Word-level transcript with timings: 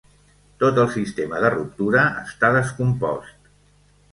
Tot 0.61 0.79
el 0.83 0.87
sistema 0.95 1.41
de 1.45 1.51
ruptura 1.55 2.07
està 2.23 2.51
descompost. 2.57 3.53